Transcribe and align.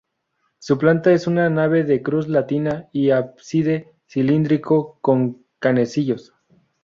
Su 0.57 0.79
planta 0.79 1.11
es 1.11 1.27
una 1.27 1.47
nave 1.51 1.83
de 1.83 2.01
cruz 2.01 2.27
latina 2.27 2.89
y 2.91 3.11
ábside 3.11 3.93
cilíndrico 4.09 4.97
con 4.99 5.45
canecillos. 5.59 6.33